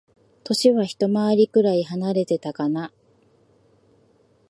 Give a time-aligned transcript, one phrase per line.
[0.43, 2.91] 歳はひと回りくらい離れてたかな。